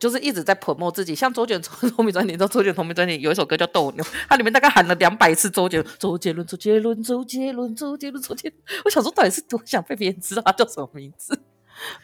[0.00, 8.82] 就是一直在 promote 自己，像周杰伦同名专辑，你知道周杰伦同名专辑有一首歌叫《斗牛》，它里面大概喊了两百次周杰伦，周杰伦，周杰伦，周杰伦，周杰伦，周杰伦。
[8.86, 11.38] 我想说，到底是多想被别人知道他叫什么名字，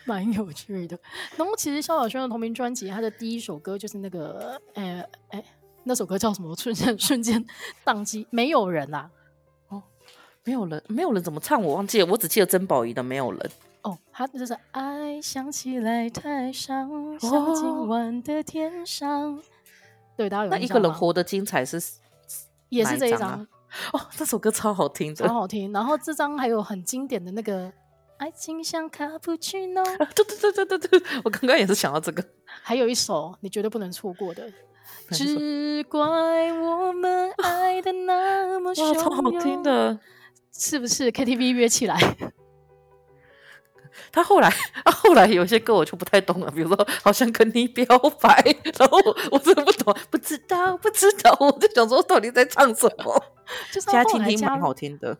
[0.04, 0.98] 蛮有趣的。
[1.38, 5.44] 然后其实萧亚轩的同名专辑，他的第一首歌就是那个，哎、欸、哎、欸，
[5.84, 6.54] 那首歌叫什么？
[6.54, 7.42] 瞬间瞬间
[7.82, 9.10] 宕机，没有人啦。
[9.68, 9.82] 哦，
[10.44, 11.62] 没有人，没有人怎么唱？
[11.62, 13.40] 我忘记了，我只记得曾宝仪的《没有人》。
[14.16, 16.88] 哦，他就是爱想起来太伤，
[17.20, 19.36] 像今晚的天上。
[19.36, 19.42] 哦、
[20.16, 21.78] 对，大家有那一个人活得精彩是，
[22.70, 23.46] 也是这一张
[23.92, 25.70] 哦，这首歌超好听，超好听。
[25.72, 27.70] 然后这张还有很经典的那个
[28.16, 32.24] 爱情像卡布奇诺，对对对对对对，我刚刚也是想到这个。
[32.62, 34.50] 还有一首你绝对不能错过的，
[35.10, 36.00] 只怪
[36.54, 40.00] 我们爱的那么汹涌，超好听的，
[40.52, 42.16] 是不是 KTV 约起来？
[44.12, 44.50] 他后来，
[44.84, 47.84] 他后来有些歌我就不太懂了，比如说好像跟你表
[48.20, 53.24] 白，然后我，我真的不懂，不知道，不知道，我就想说到底在唱什么？
[53.72, 55.16] 就是他听听蛮好听的。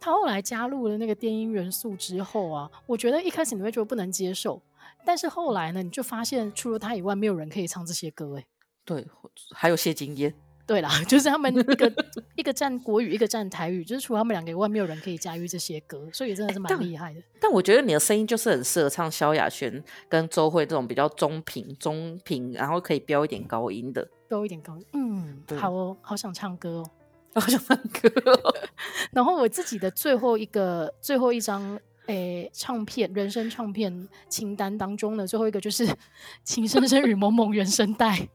[0.00, 4.62] 他后来加入了那个电音元素之后啊，我觉得一开始你会觉得不能接受，
[5.04, 8.46] 但是后来呢，你就发现除了他以外，没有人可以唱这些歌哎。
[8.84, 9.06] 对，
[9.52, 10.34] 还有谢金燕。
[10.68, 11.90] 对啦， 就是他们一个
[12.36, 17.20] 一个站国语，一个站台语，就是除了他们两个以外，没有人可以驾驭这些歌，所以真的是蛮厉害的。
[17.32, 24.84] 但，但我觉得你的声音就是很适合唱萧亚轩跟周蕙这种比较中频、中频，然后可以飙一点高音的，飙一点高音。
[24.92, 26.84] 嗯，好哦，好想唱歌
[27.32, 28.54] 哦， 好想唱歌哦。
[29.10, 35.86] 然后我自己的最后一个、最后一张诶唱片，人生唱片清单当中的最后一个就是
[36.44, 38.28] 《情深深雨蒙蒙》原声带。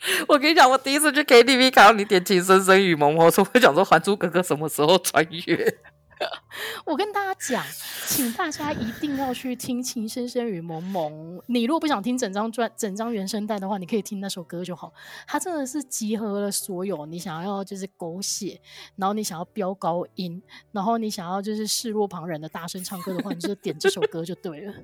[0.26, 5.74] 我跟你讲，我第一次去 KTV 看到你点《情深深雨蒙蒙》，我说会想说《还珠格格》什么时候穿越？
[6.84, 7.64] 我跟大家讲，
[8.06, 11.38] 请大家一定要去听《情深深雨蒙蒙》。
[11.46, 14.92] 你如果不想听整张专、整张原声带的话，你可以听那首歌就好。
[15.26, 18.60] 它真的是集合了所有你想要就是狗血，
[18.96, 24.74] 然后你想要飙高音，然后你想要就是视若旁人的大声唱歌的话，你就点这首歌就对了。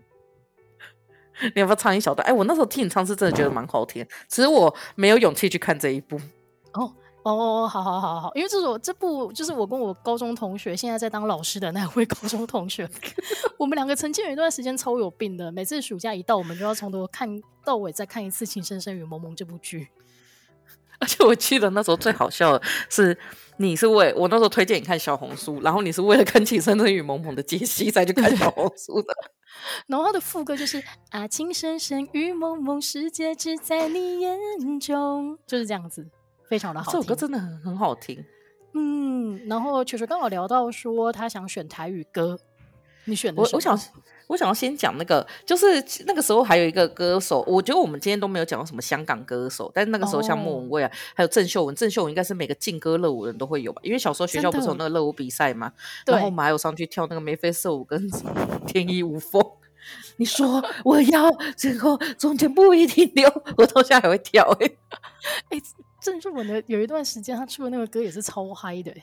[1.55, 2.27] 你要不要唱一小段？
[2.27, 6.16] 哎，我那时候听你唱是真的觉得蛮好听，只是我没有勇气去看这一部。
[6.72, 12.88] 哦哦哦，好好好好，因为这首这部就是我跟我高中同学，现在在当老师的那位高中同学，
[13.59, 19.88] 我们两个曾经有一段时间超有病的，每次暑假一到，我们就要从头看到尾再看一次《情深深雨蒙蒙》这部剧。
[20.99, 23.18] 而且我记得那时候最好笑的是，
[23.59, 29.14] 你是为我那时候推荐你看小红书，然后你是为了看《情深深雨蒙蒙》的解析才去看小红书的。
[29.88, 34.38] 然后他的副歌就是啊，情深深雨蒙蒙，世界只在你眼
[34.79, 36.07] 中，就是这样子。
[36.49, 38.23] 非常的好听，这首歌真的很很好听。
[38.75, 42.38] 嗯，然后球球刚好聊到说他想选台语歌，
[43.07, 43.79] 你选的我我想
[44.27, 45.67] 我想要先讲那个，就是
[46.07, 53.81] 那个时候还有一个歌手，我觉得我们今天都没有讲到什么香港歌手，但是那个时候像莫文蔚啊，哦、还有郑秀文，郑秀文应该是每个劲歌热舞人都会有吧？
[53.85, 55.73] 因为小时候学校不是有那个热舞比赛嘛，
[56.07, 58.11] 然后我们还有上去跳那个眉飞色舞跟
[58.67, 59.43] 天衣无缝。
[60.17, 64.77] 你说我要最后中间不一定留，我到现在还会跳哎、欸、
[65.51, 65.62] 哎。
[65.99, 68.95] 郑秀文的有一段时间，他出的那个歌也是超嗨的，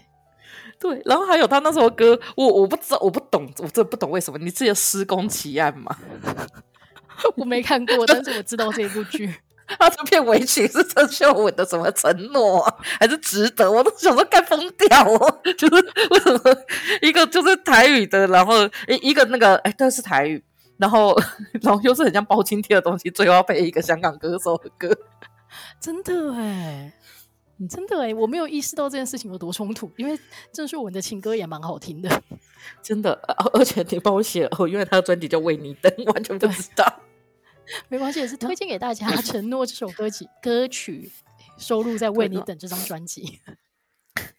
[0.80, 1.02] 对。
[1.06, 4.38] 然后还有他那首歌，我我不知道，我不懂，我真的不懂为什么。
[4.40, 5.96] 你记得《施工奇案》吗？
[7.38, 9.34] 我没看过，但是我知道这部剧。
[9.80, 13.72] 他这片尾曲是郑秀文的什么承诺、啊，还是值得？
[13.72, 15.42] 我都想说该疯掉哦！
[15.58, 15.76] 就是
[16.12, 16.56] 为什么
[17.02, 20.44] 一个就是台语的，然后一一个那个哎，都是台语，
[20.78, 21.18] 然后
[21.62, 24.94] 然后又是很像包青天的东西，最后要配一个香港歌手的歌。
[25.80, 26.94] 真的哎，
[27.70, 30.20] 真的哎，我没有意识到这件事情有多冲突，因为
[30.52, 32.22] 郑秀文的情歌也蛮好听的，
[32.82, 33.14] 真的，
[33.54, 37.02] 而且你帮我写哦，因为他的专辑叫《为你等》，完全不知道。
[37.88, 41.12] 没关系，也是推荐给大家，《承诺》这首歌曲歌曲
[41.58, 43.40] 收录在《为你等》这张专辑。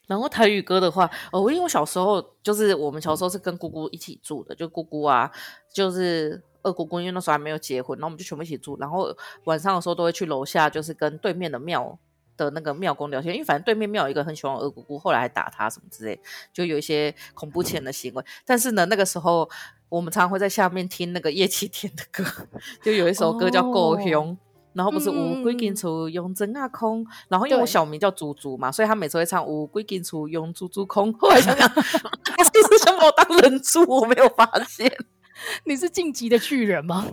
[0.07, 5.31] 然后台语歌的话，哦，因为我小时候就是我们小时候是跟姑姑一起住的，就姑姑啊，
[5.72, 6.42] 就是。
[6.64, 8.74] 二姑姑因为那时候还没有结婚，然后我们就全部一起住。
[8.81, 11.98] 然后晚上的时候都会去楼下，就是跟对面的庙
[12.37, 13.35] 的那个庙公聊天。
[13.35, 16.20] 因为反正对面庙有一个很喜欢二姑姑，后来还打他什么之类，
[16.53, 18.25] 就有一些恐怖前的行为。
[18.44, 19.49] 但是呢，那个时候
[19.88, 22.25] 我们常常会在下面听那个叶启田的歌，
[22.83, 24.29] 就有一首歌叫《故乡》，
[24.73, 31.12] 然后不是乌龟进出用真啊空，然后因为我小名叫猪猪嘛，所以他每次会唱乌龟进出用猪猪空。
[31.14, 33.85] 后来想想， 他是不是想把我当人猪？
[33.87, 34.92] 我没有发现。
[35.64, 37.07] 你是晋级的巨人吗？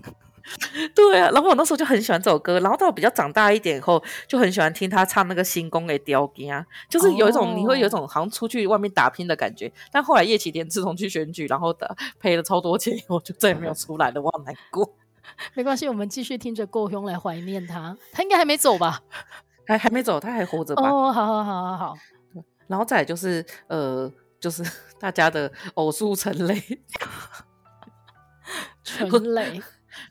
[0.96, 7.58] 对啊，然后我那时候就很喜欢这首歌，然后到比较长大一点以后，就很喜欢听他唱那个《新宫的雕金》啊，就是有一种、oh.
[7.58, 9.72] 你会有一种好像出去外面打拼的感觉。
[9.92, 14.96] 但后来叶启田自从去选举，然后的赔了超多钱以后，就再也没有出来了，我好难过。
[15.54, 17.96] 没关系，我们继续听着故乡来怀念他。
[18.12, 19.02] 他应该还没走吧？
[19.68, 20.90] 还还没走，他还活着吧？
[20.90, 21.98] 哦，好好好好好。
[22.68, 24.64] 然后再就是呃，就是
[25.00, 26.62] 大家的偶数陈雷。
[28.84, 29.62] 陈雷，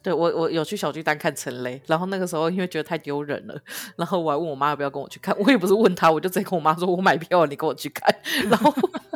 [0.03, 3.59] 对，我我有去小巨蛋看陈雷，然后那个时候因为觉得太丢人了，
[3.97, 8.15] 然后我还问我妈要不要跟我去看，我也不是问她，我就直接跟我妈说，我买票，你跟我去看，
[8.49, 8.73] 然后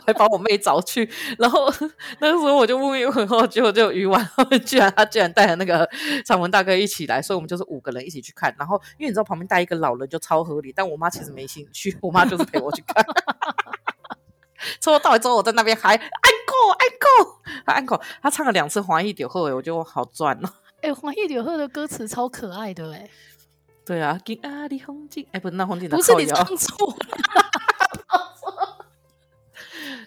[0.06, 1.08] 还把我妹找去，
[1.38, 1.72] 然后
[2.20, 4.28] 那个时候我就问一问后，结果就鱼丸
[4.64, 5.88] 居然他居然带着那个
[6.24, 13.04] 长文大哥一起来，所以我们就是五个人一起去看，然后因为你知道旁边带一个老人就超合理，但我妈其实没兴趣，我妈就是陪我去看。
[14.80, 20.48] 从头到尾之后，我在那边还 encore，encore，encore，他唱了两次《欢喜就好》，我觉得我好赚哦。
[20.84, 23.08] 哎，《黄奕柳鹤》的歌词超可爱的哎。
[23.86, 26.96] 对啊，金阿的红景，哎，不是那红景的，不是你唱错了。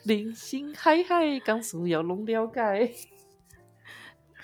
[0.03, 2.93] 人生海海，江苏要弄了解。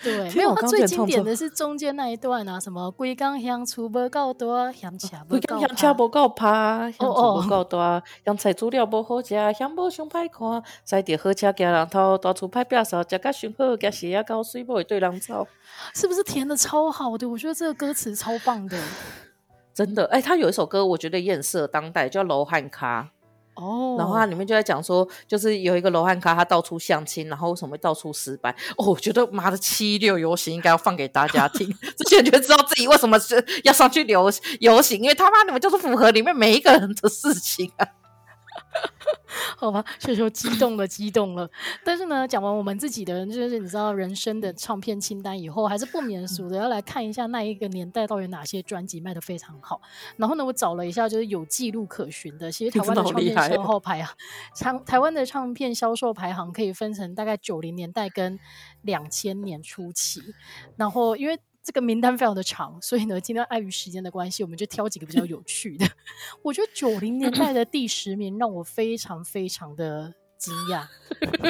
[0.03, 15.47] 对， 没有，他最经典的是中间那一段啊，什么龟缸香出不够多，香车不够，香车不够趴，香厝无够大，香菜煮了不好食，香不上歹看，塞着好车行人头，大厝歹摒扫，食甲上好，甲鞋啊高水，不会对人吵，
[15.95, 17.27] 是不是填的超好的？
[17.29, 18.77] 我觉得这个歌词超棒的，
[19.73, 20.05] 真的。
[20.07, 22.77] 哎、欸，他有一首歌，我觉得也很适合当代，叫《罗汉脚》。
[23.55, 28.49] 哦，然后它里面就在讲说，就是有一个罗汉咖，他到处相亲，然后为什么会到处失败？
[28.77, 37.87] 哦，我觉得妈的七六游行应该要放给大家听，这些人就会知道自己为什么是要上去游游行，因为他妈你们就是符合里面每一个人的事情啊。
[39.57, 41.49] 好吧，所以说激动了，激动了。
[41.85, 49.81] 但是呢，讲完我们自己的，就是你知道人生的唱片清单以后，还是不免俗的要来看一下那一个年代到底有哪些专辑卖的非常好。
[50.17, 54.15] 然后呢，我找了一下，就是有记录可循的，其实台湾的唱片销售排行，
[54.55, 58.37] 唱台湾的唱片销售排行可以分成大概九零年代跟
[58.81, 60.21] 两千年初期。
[60.75, 65.88] 然后因为这个名单非常的长，所以呢，今天碍于时间的关系，我们就挑几个比较有趣的。
[66.43, 70.86] 我觉得九零年代的第十名让我非常非常的惊讶。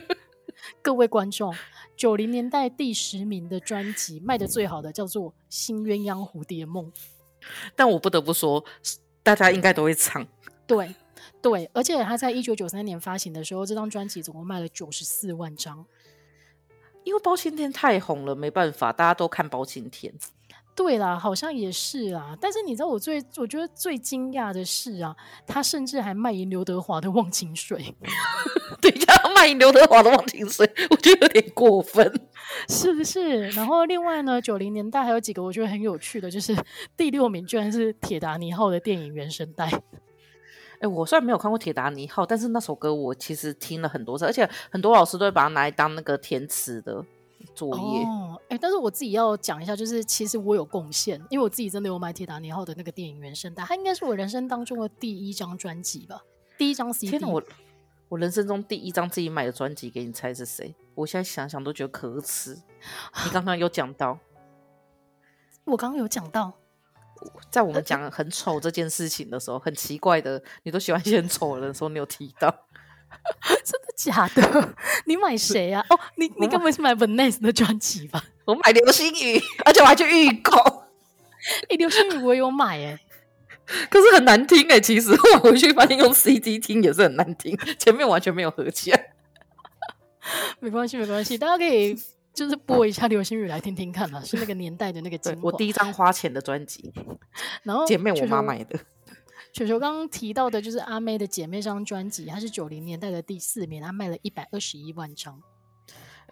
[0.84, 1.54] 各位观众，
[1.98, 6.86] 九零年代第十名的专辑卖的最好的叫做《新鸳鸯蝴蝶梦》，
[7.76, 8.64] 但我不得不说，
[9.24, 10.26] 大家应该都会唱。
[10.68, 10.94] 对，
[11.42, 15.86] 对，而且他在一九九三年发行的时候，这张专辑总共卖了九十四万张。
[17.04, 20.14] 因为包青天太红了，没办法，大家都看包青天。
[20.76, 22.36] 对啦，好像也是啦。
[22.42, 27.78] 但是你知道我最我觉得最惊讶的是啊，他甚至还卖淫刘德华的《忘情水》。
[28.82, 32.12] 等一下，卖淫刘德华的《忘情水》，我觉得有点过分，
[32.68, 33.50] 是不是？
[33.50, 36.56] 然后另外呢，九零年代还有几个我觉得很有趣的，就是
[36.98, 39.70] 第六名居然是《铁达尼号》的电影原声带。
[40.80, 47.06] 哎，我虽然没有看过《铁达尼号》，但是那首歌我其实听了很多次，而且很多老师都会把它拿来当那个填词的。
[47.54, 56.24] 作业哦，哎，但是我自己要讲一下，就是其实我有贡献，因为我自己真的有买《铁达尼号》的那个电影原声带，它应该是我人生当中的第一张专辑吧，
[56.58, 57.12] 第一张 CD。
[57.12, 57.44] 天哪，我
[58.08, 60.74] 我人生中第一张自己买的专辑，给你猜是谁？
[60.96, 62.58] 我现在想想都觉得可耻。
[63.26, 64.18] 你刚刚有讲到，
[65.66, 66.54] 我刚刚有讲到，
[67.50, 72.54] 在我们讲很丑这件事情的时候，很奇怪的，你都喜欢一些很丑的时候，你有提到。
[73.64, 74.74] 真的假的？
[75.06, 75.86] 你买谁啊？
[75.90, 78.24] 哦，你你根本是买 Vanness 的专辑吧？
[78.46, 80.58] 我买流星雨，而且我还去预购。
[80.58, 83.00] 哎、欸，流星雨我有买哎、欸，
[83.90, 84.82] 可是很难听哎、欸。
[84.82, 89.14] 其实我回去发现用 CD 听也是很难听，前面完全没有合起来。
[90.60, 91.96] 没关系，没关系，大家可以
[92.34, 95.42] 就是播一下流星雨来听听看嘛，是那个年代的那个精华。
[95.44, 96.92] 我第一张花钱的专辑，
[97.64, 98.80] 然后姐妹我妈买的。
[99.54, 105.40] 球球刚刚提到的就是阿妹的姐妹这张专辑，它是九零年代的第四名，它卖了一百二十一万张。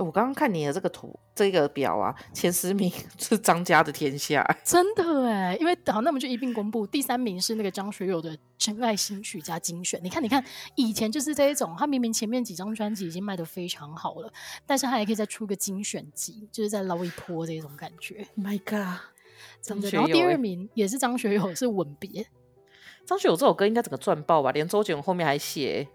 [0.06, 9.99] 我刚刚看你的这个图，这个表啊，前十名 是张家的天下， 真的哎，因为好，那我们就一并公布，第三名是那个张学友的《真爱新曲》加精选。
[10.04, 10.43] 你看，你看，
[10.76, 14.32] 以前就是这一种，他明明前面几张专辑已经卖的非常好了，
[14.66, 18.26] 但是他还可以再出个精选集，就是在捞一波这种感觉。
[18.38, 18.99] My God，
[19.62, 19.89] 真的。
[19.89, 22.24] 然后第二名也是张学友，是《吻别》。
[23.06, 25.88] 张学友这首歌应该整个赚爆吧，连周杰伦后面还写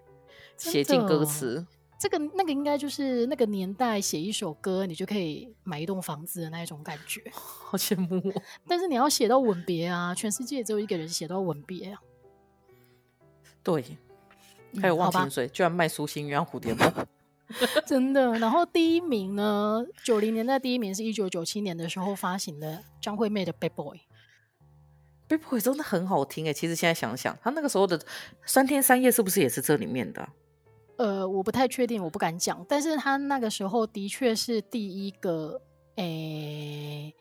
[0.57, 1.67] 写进歌词。
[1.99, 8.43] 这个那个应该就是那个年代写一首歌，你就可以买一栋房子的那一种感觉， 好羡慕哦。
[8.69, 12.01] 但是你要写到吻别啊，全世界只有一个人写到吻别啊。
[13.63, 13.83] 对，
[14.81, 16.93] 还有忘情水，居然卖苏心鸳蝴蝶梦，
[17.87, 18.39] 真的。
[18.39, 23.99] 然后第一名呢，九零年代第一名是一九九七年的时候发行的张惠妹的《Bad Boy》。
[25.29, 28.01] Bad Boy 真的很好听诶，其实现在想想，他那个时候的
[28.45, 30.29] 三天三夜是不是也是这里面的？
[30.97, 32.65] 呃，我不太确定，我不敢讲。
[32.69, 35.61] 但是他那个时候的确是第一个
[35.97, 37.15] 诶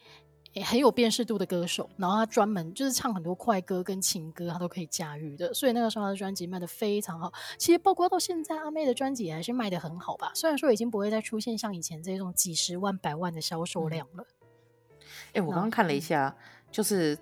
[0.54, 5.54] 诶很有辨识度的歌手，然后他专门就是唱很多快歌跟情歌，他都可以驾驭的。
[5.54, 7.32] 所以那个时候他的专辑卖的非常好。
[7.58, 10.32] 其实包括到现在，阿妹的专辑还是卖的很好吧？
[10.34, 14.26] 虽然说已经不会再出现像以前这种几十万、百万的销售量了。
[15.34, 16.36] 哎、嗯，我刚刚看了一下，
[16.72, 17.18] 就是。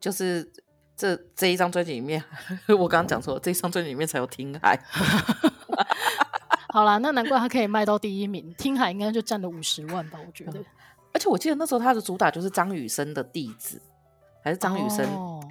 [0.00, 0.46] 就是
[0.94, 2.22] 这这一张专辑里面，
[2.78, 4.78] 我刚刚讲错了，这一张专辑里面才有《听海》。
[6.74, 10.18] 好啦，那难怪他可以卖到第一名，《听海》应该就占了五十万吧？
[10.26, 10.60] 我觉得。
[11.14, 13.80] 而且我记得那时候他的主打就是张雨生的弟子，
[14.42, 15.06] 还是张雨生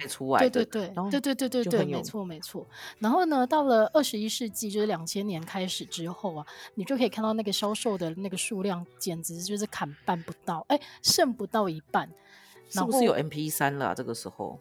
[0.06, 0.50] 出来的？
[0.50, 2.68] 对对对，对对对对对，没错没错。
[2.98, 12.06] 然后呢，到了二十一世纪，就是两千年开始之后啊，你就可以看到那个销售的那个数量，简直就是砍半不到，哎，剩不到一半。
[12.68, 13.94] 是不是有 M P 三了、啊？
[13.94, 14.58] 这个时候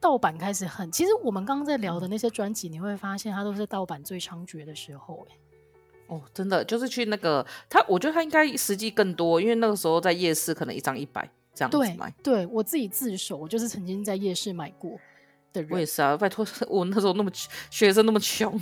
[0.00, 5.26] 盗版开始很，其实我们刚刚在聊的那些专辑，你会发现它都是盗版最猖獗的时候。
[5.30, 5.36] 哎，
[6.12, 12.12] 哦，真的就是去那个他，我觉得他应该实际更多，因为那个时候在夜市可能一张一百这样子买。
[12.22, 14.98] 对，对我自己自首，我就是曾经在夜市买过
[15.52, 15.70] 的人。
[15.72, 17.30] 我也是啊，拜托， 我那时候那么
[17.70, 18.60] 学生那么穷，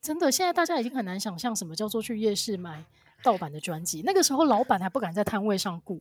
[0.00, 2.84] 真的，现在大家已经很难想象什么叫做去夜市买
[3.22, 4.02] 盗版的专辑。
[4.04, 6.00] 那个时候老板还不敢在摊位上雇。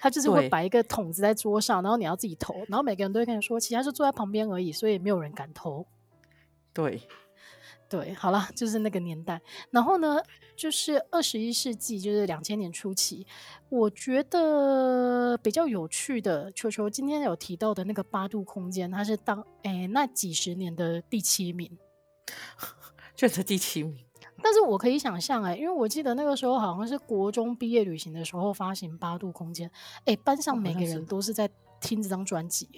[0.00, 5.86] 他就是会摆一个桶子在桌上，然后你要自己投，然后每个人都会跟你说，其他就坐在旁边而已，所以没有人敢投。
[6.72, 7.00] 对，
[7.92, 9.38] 对，好了，就是那个年代。
[9.70, 10.18] 然后呢，
[10.56, 13.26] 就是二十一世纪，就是两千年初期，
[13.68, 21.70] 我觉得比较有趣的，球球今天有提到的那个八度空间，它是当诶那几十年的第七名，
[23.14, 24.02] 就是第七名。
[24.42, 29.68] 但是我可以想象哎、欸，因为我记得那个时候好像是国中毕业旅行的时候发行《八度空间》，
[30.06, 31.46] 哎，班上每个人都是在
[31.78, 32.70] 听这张专辑。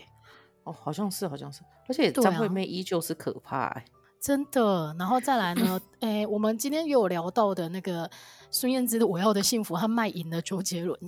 [0.64, 3.84] 哦，好像是，好像是，而且张惠妹依旧是可怕哎、欸，
[4.24, 4.96] 真的。
[4.98, 8.10] 然后再来呢，哎，我们今天也有聊到的那个
[8.50, 10.98] 孙燕姿的《我要的幸福》，她卖淫了周杰伦，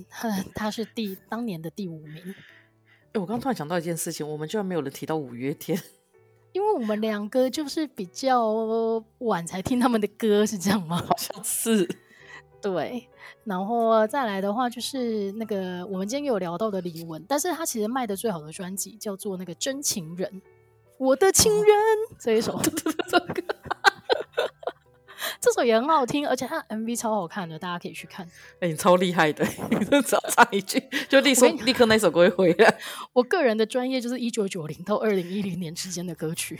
[0.53, 2.35] 她是第当年的第五名。
[3.13, 5.81] 哎，我刚刚突然想到一件事情，我们居然没有人提到五月天。
[6.53, 10.97] 因为我们两个就是比较晚才听他们的歌，是这样吗？
[10.97, 11.89] 好像是，
[12.61, 13.09] 对。
[13.43, 20.29] 然后再来的话，就是那个我们今天有聊到的李玟，但是他其实卖的最好的专辑叫做那个《真情人》。
[20.97, 21.73] 我的情人
[22.19, 22.59] 这一首，
[25.39, 28.25] 这首也很好听，而且它 MV 超好看的，大家可以去看。
[28.55, 32.77] 哎、欸，你超厉害的，你只要唱一句， 就立刻立刻那首歌会回来。
[33.13, 36.59] 我个人的专业就是一九九零到二零一零年之间的歌曲。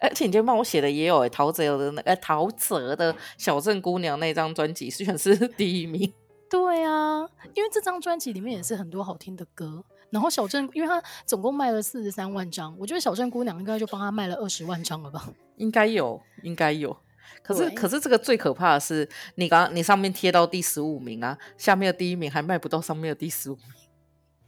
[0.00, 6.12] 而且你今天帮我写的也有哎，陶喆的那个陶喆的小镇姑娘那张专辑虽然是第一名。
[6.50, 9.84] 对啊，因为这张专辑里面也是很多好听的歌。
[10.14, 15.28] 然后小镇，因为他总共卖了四十三万张，我觉得小镇姑娘应该就帮他卖了二十万张了吧？
[15.56, 16.96] 应该有，应该有。
[17.42, 23.64] 可是，可是这个最可怕的是，你刚刚你上面贴到第十五名啊，下面的第一名还卖不到上面的第十五名。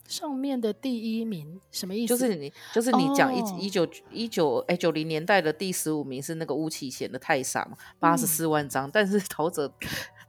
[0.07, 2.17] 上面的第一名什么意思？
[2.17, 9.69] 就是你，就是你讲一一九一九哎九零年代的第十五名是那个巫启贤的《太傻》嘛，八十四万张，嗯、但是 陶喆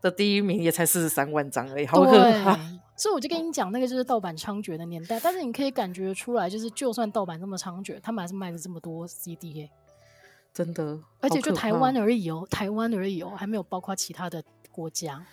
[0.10, 2.12] 的第一名也才四十三万张而已，好可
[2.44, 2.58] 怕。
[2.96, 9.70] 所以我就跟你讲，那个就是盗版猖獗的年代，但是你可以感觉出来，就是就算盗版这么猖獗，他们还是卖了这么多 CD 耶，
[10.52, 15.24] 真的，而且就台湾而已哦，台湾而已哦，还没有包括其他的国家。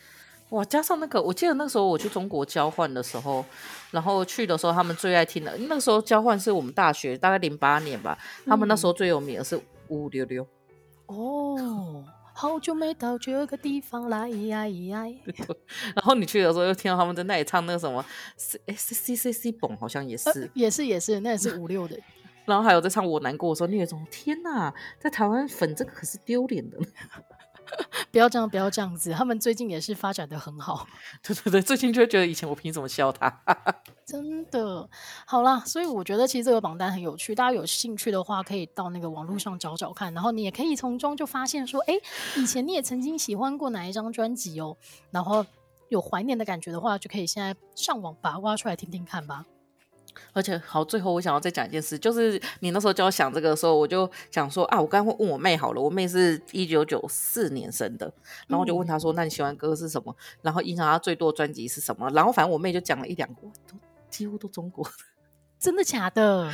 [0.51, 3.43] 哇，加上那个，我记得那时候我去中国交换的时候，
[3.93, 9.57] 然后去的时候，他们最爱听的，那个时候交换是我们大学大概零八年吧，嗯、他们那时候最有名的是
[9.89, 10.47] 五五六六。
[11.07, 12.05] 哦，
[12.37, 15.05] 好久没到这个地方来呀呀！
[15.95, 18.05] 然后你去的时候又听到他们在那里唱那个什么
[18.37, 21.97] C C C C C 蹦，好像也是，呃、也是也是，那也是 五六的。
[22.45, 26.79] 然后还有在唱我难过的时候，你有种天哪，在台湾粉这个可是丢脸的。
[28.11, 29.13] 不要这样，不要这样子。
[29.13, 30.87] 他们最近也是发展的很好。
[31.23, 33.43] 对对对，最近就会觉得以前我凭什么笑他？
[34.07, 34.89] 真的，
[35.27, 41.95] 好啦，所以我觉得其实这个榜单很有趣，大家有兴趣的话可以到那个网络上找找看，然后你也可以从中就发现说，哎，
[42.37, 44.77] 以前你也曾经喜欢过哪一张专辑哦，
[45.11, 45.45] 然后
[45.89, 49.47] 有怀念的感觉的话，就可以现在上网把它挖出来听听看吧。
[50.33, 58.07] 而且好，最后我想要再讲一件事，就是你那时候叫我想这个的时候，我就想说啊，我刚刚会问我妹好了，我妹是一九九四年生的，
[58.47, 60.15] 然后我就问她说，嗯、那你喜欢歌是什么？
[60.41, 62.09] 然后影响她最多专辑是什么？
[62.11, 63.77] 然后反正我妹就讲了一两个，都
[64.17, 64.91] 几乎都中国的，
[65.59, 66.51] 真的假的？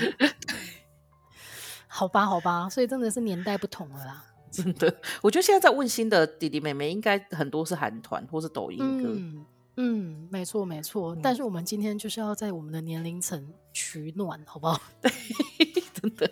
[1.86, 4.24] 好吧，好吧，所以真的是年代不同了啦。
[4.50, 9.08] 真的，我觉得现在在问新的弟弟妹妹，应该很多是韩团或是抖音歌。
[9.08, 9.44] 嗯
[9.76, 14.80] 嗯，没错没错，嗯、但是我们今天就是要在我们的年龄层取暖，好不好？
[15.94, 16.30] 真的，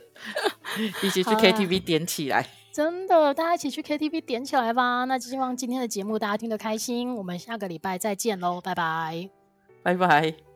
[1.03, 5.05] 一起去 KTV 点起来，真的，大家一起去 KTV 点起来吧。
[5.05, 9.31] 那希望今天的节目大家听得开心，我们下个礼拜再见喽，拜拜，
[9.83, 10.47] 拜拜。